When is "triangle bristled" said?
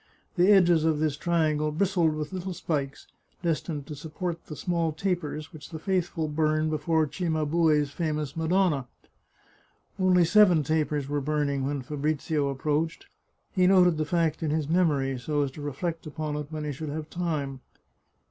1.15-2.15